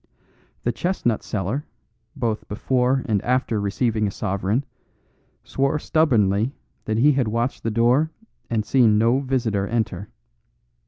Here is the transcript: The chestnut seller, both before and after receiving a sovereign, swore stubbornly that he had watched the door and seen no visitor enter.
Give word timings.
The 0.63 0.71
chestnut 0.71 1.21
seller, 1.21 1.67
both 2.15 2.47
before 2.47 3.03
and 3.05 3.21
after 3.21 3.61
receiving 3.61 4.07
a 4.07 4.09
sovereign, 4.09 4.65
swore 5.43 5.77
stubbornly 5.77 6.55
that 6.85 6.97
he 6.97 7.11
had 7.11 7.27
watched 7.27 7.61
the 7.61 7.69
door 7.69 8.09
and 8.49 8.65
seen 8.65 8.97
no 8.97 9.19
visitor 9.19 9.67
enter. 9.67 10.09